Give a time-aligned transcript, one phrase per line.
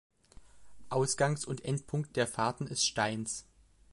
[0.89, 3.45] Ausgangs- und Endpunkt der Fahrten ist Stainz.